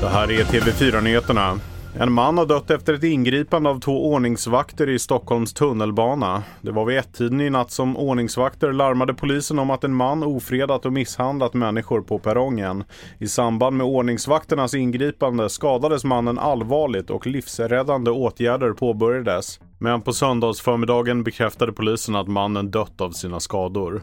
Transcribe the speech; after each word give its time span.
Det 0.00 0.08
här 0.08 0.30
är 0.30 0.44
TV4-nyheterna. 0.44 1.60
En 1.98 2.12
man 2.12 2.38
har 2.38 2.46
dött 2.46 2.70
efter 2.70 2.94
ett 2.94 3.04
ingripande 3.04 3.70
av 3.70 3.80
två 3.80 4.12
ordningsvakter 4.12 4.88
i 4.88 4.98
Stockholms 4.98 5.54
tunnelbana. 5.54 6.42
Det 6.62 6.70
var 6.70 6.84
vid 6.84 6.98
ett-tiden 6.98 7.40
i 7.40 7.50
natt 7.50 7.70
som 7.70 7.96
ordningsvakter 7.96 8.72
larmade 8.72 9.14
polisen 9.14 9.58
om 9.58 9.70
att 9.70 9.84
en 9.84 9.94
man 9.94 10.22
ofredat 10.22 10.86
och 10.86 10.92
misshandlat 10.92 11.54
människor 11.54 12.00
på 12.00 12.18
perrongen. 12.18 12.84
I 13.18 13.28
samband 13.28 13.76
med 13.76 13.86
ordningsvakternas 13.86 14.74
ingripande 14.74 15.48
skadades 15.48 16.04
mannen 16.04 16.38
allvarligt 16.38 17.10
och 17.10 17.26
livsräddande 17.26 18.10
åtgärder 18.10 18.72
påbörjades. 18.72 19.60
Men 19.78 20.02
på 20.02 20.12
söndagsförmiddagen 20.12 21.24
bekräftade 21.24 21.72
polisen 21.72 22.16
att 22.16 22.28
mannen 22.28 22.70
dött 22.70 23.00
av 23.00 23.10
sina 23.10 23.40
skador. 23.40 24.02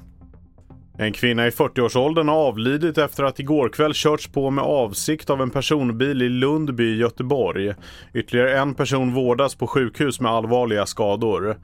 En 1.01 1.13
kvinna 1.13 1.47
i 1.47 1.49
40-årsåldern 1.49 2.27
har 2.27 2.35
avlidit 2.35 2.97
efter 2.97 3.23
att 3.23 3.39
igår 3.39 3.69
kväll 3.69 3.93
körts 3.93 4.27
på 4.27 4.49
med 4.49 4.63
avsikt 4.63 5.29
av 5.29 5.41
en 5.41 5.49
personbil 5.49 6.21
i 6.21 6.29
Lundby 6.29 6.83
i 6.83 6.97
Göteborg. 6.97 7.73
Ytterligare 8.13 8.59
en 8.59 8.73
person 8.73 9.13
vårdas 9.13 9.55
på 9.55 9.67
sjukhus 9.67 10.19
med 10.19 10.31
allvarliga 10.31 10.85
skador. 10.85 11.57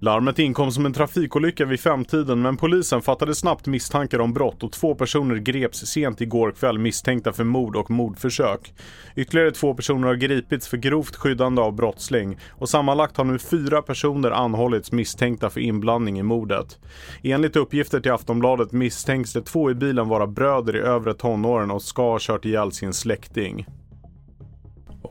Larmet 0.00 0.38
inkom 0.38 0.72
som 0.72 0.86
en 0.86 0.92
trafikolycka 0.92 1.64
vid 1.64 1.80
femtiden 1.80 2.42
men 2.42 2.56
polisen 2.56 3.02
fattade 3.02 3.34
snabbt 3.34 3.66
misstankar 3.66 4.18
om 4.18 4.32
brott 4.32 4.62
och 4.62 4.72
två 4.72 4.94
personer 4.94 5.36
greps 5.36 5.86
sent 5.86 6.20
igår 6.20 6.50
kväll 6.50 6.78
misstänkta 6.78 7.32
för 7.32 7.44
mord 7.44 7.76
och 7.76 7.90
mordförsök. 7.90 8.74
Ytterligare 9.14 9.50
två 9.50 9.74
personer 9.74 10.08
har 10.08 10.14
gripits 10.14 10.68
för 10.68 10.76
grovt 10.76 11.16
skyddande 11.16 11.62
av 11.62 11.74
brottsling 11.74 12.38
och 12.50 12.68
sammanlagt 12.68 13.16
har 13.16 13.24
nu 13.24 13.38
fyra 13.38 13.82
personer 13.82 14.30
anhållits 14.30 14.92
misstänkta 14.92 15.50
för 15.50 15.60
inblandning 15.60 16.18
i 16.18 16.22
mordet. 16.22 16.78
Enligt 17.22 17.56
uppgifter 17.56 18.00
till 18.00 18.12
Aftonbladet 18.12 18.72
misstänks 18.72 19.32
de 19.32 19.40
två 19.40 19.70
i 19.70 19.74
bilen 19.74 20.08
vara 20.08 20.26
bröder 20.26 20.76
i 20.76 20.80
övre 20.80 21.14
tonåren 21.14 21.70
och 21.70 21.82
ska 21.82 22.02
ha 22.02 22.18
kört 22.20 22.44
ihjäl 22.44 22.72
sin 22.72 22.92
släkting. 22.92 23.66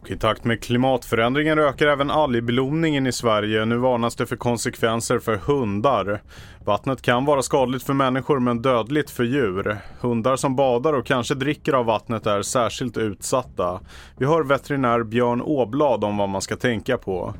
Och 0.05 0.11
i 0.11 0.17
takt 0.17 0.43
med 0.43 0.63
klimatförändringen 0.63 1.59
ökar 1.59 1.87
även 1.87 2.11
algblomningen 2.11 3.07
i 3.07 3.11
Sverige. 3.11 3.65
Nu 3.65 3.77
varnas 3.77 4.15
det 4.15 4.25
för 4.25 4.35
konsekvenser 4.35 5.19
för 5.19 5.35
hundar. 5.35 6.21
Vattnet 6.65 7.01
kan 7.01 7.25
vara 7.25 7.41
skadligt 7.41 7.83
för 7.83 7.93
människor 7.93 8.39
men 8.39 8.61
dödligt 8.61 9.09
för 9.09 9.23
djur. 9.23 9.77
Hundar 9.99 10.35
som 10.35 10.55
badar 10.55 10.93
och 10.93 11.05
kanske 11.05 11.35
dricker 11.35 11.73
av 11.73 11.85
vattnet 11.85 12.25
är 12.25 12.41
särskilt 12.41 12.97
utsatta. 12.97 13.79
Vi 14.17 14.25
hör 14.25 14.43
veterinär 14.43 15.03
Björn 15.03 15.41
Åblad 15.41 16.03
om 16.03 16.17
vad 16.17 16.29
man 16.29 16.41
ska 16.41 16.55
tänka 16.55 16.97
på 16.97 17.33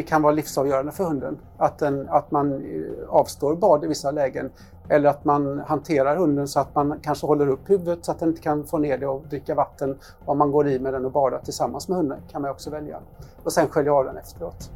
det 0.00 0.04
kan 0.04 0.22
vara 0.22 0.32
livsavgörande 0.32 0.92
för 0.92 1.04
hunden. 1.04 1.38
Att, 1.56 1.78
den, 1.78 2.08
att 2.08 2.30
man 2.30 2.52
eh, 2.52 3.08
avstår 3.08 3.56
bad 3.56 3.84
i 3.84 3.86
vissa 3.86 4.10
lägen. 4.10 4.50
Eller 4.88 5.08
att 5.08 5.24
man 5.24 5.58
hanterar 5.58 6.16
hunden 6.16 6.48
så 6.48 6.60
att 6.60 6.74
man 6.74 6.98
kanske 7.02 7.26
håller 7.26 7.48
upp 7.48 7.70
huvudet 7.70 8.04
så 8.04 8.12
att 8.12 8.18
den 8.18 8.28
inte 8.28 8.42
kan 8.42 8.64
få 8.64 8.78
ner 8.78 8.98
det 8.98 9.06
och 9.06 9.24
dricka 9.30 9.54
vatten. 9.54 9.98
Om 10.24 10.38
man 10.38 10.50
går 10.50 10.68
i 10.68 10.78
med 10.78 10.92
den 10.92 11.04
och 11.04 11.12
badar 11.12 11.38
tillsammans 11.38 11.88
med 11.88 11.96
hunden 11.96 12.18
kan 12.32 12.42
man 12.42 12.50
också 12.50 12.70
välja. 12.70 12.98
Och 13.44 13.52
sen 13.52 13.68
skölja 13.68 13.92
av 13.92 14.04
den 14.04 14.16
efteråt. 14.16 14.70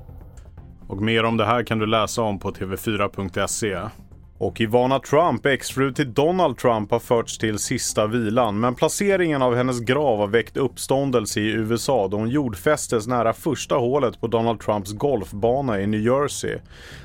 Och 0.88 1.02
mer 1.02 1.24
om 1.24 1.36
det 1.36 1.44
här 1.44 1.62
kan 1.62 1.78
du 1.78 1.86
läsa 1.86 2.22
om 2.22 2.38
på 2.38 2.50
tv4.se. 2.50 3.78
Och 4.44 4.60
Ivana 4.60 4.98
Trump, 4.98 5.46
exfru 5.46 5.92
till 5.92 6.14
Donald 6.14 6.58
Trump, 6.58 6.90
har 6.90 6.98
förts 6.98 7.38
till 7.38 7.58
sista 7.58 8.06
vilan. 8.06 8.60
Men 8.60 8.74
placeringen 8.74 9.42
av 9.42 9.54
hennes 9.54 9.80
grav 9.80 10.18
har 10.18 10.26
väckt 10.26 10.56
uppståndelse 10.56 11.40
i 11.40 11.50
USA 11.50 12.08
då 12.08 12.16
hon 12.16 12.28
jordfästes 12.28 13.06
nära 13.06 13.32
första 13.32 13.74
hålet 13.74 14.20
på 14.20 14.26
Donald 14.26 14.60
Trumps 14.60 14.92
golfbana 14.92 15.80
i 15.80 15.86
New 15.86 16.00
Jersey. 16.00 16.58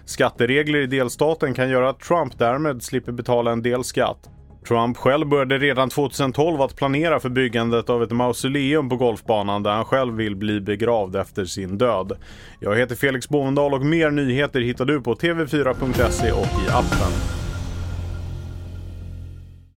Skatteregler 0.06 0.80
i 0.80 0.88
delstaten 0.88 1.54
kan 1.54 1.70
göra 1.70 1.90
att 1.90 2.00
Trump 2.00 2.40
därmed 2.40 2.84
slipper 2.84 3.12
betala 3.12 3.52
en 3.52 3.62
del 3.62 3.84
skatt. 3.84 4.30
Trump 4.68 4.98
själv 4.98 5.28
började 5.28 5.58
redan 5.58 5.90
2012 5.90 6.62
att 6.62 6.76
planera 6.76 7.20
för 7.20 7.30
byggandet 7.30 7.90
av 7.90 8.04
ett 8.04 8.12
mausoleum 8.12 8.90
på 8.90 8.96
golfbanan 8.96 9.64
där 9.64 9.72
han 9.72 9.86
själv 9.86 10.16
vill 10.16 10.36
bli 10.36 10.62
begravd 10.62 11.16
efter 11.16 11.46
sin 11.46 11.78
död. 11.78 12.18
Jag 12.60 12.76
heter 12.76 12.96
Felix 12.96 13.30
Bovendal 13.30 13.74
och 13.74 13.86
mer 13.86 14.12
nyheter 14.12 14.62
hittar 14.62 14.86
du 14.86 15.02
på 15.02 15.16
tv4.se 15.16 16.32
och 16.32 16.64
i 16.68 16.70
appen. 16.72 17.39